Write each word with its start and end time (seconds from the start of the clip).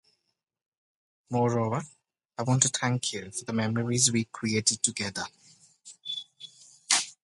Moreover, 1.29 1.83
I 2.35 2.41
want 2.41 2.63
to 2.63 2.69
thank 2.69 3.13
you 3.13 3.29
for 3.29 3.45
the 3.45 3.53
memories 3.53 4.11
we 4.11 4.23
created 4.25 4.81
together. 4.81 5.25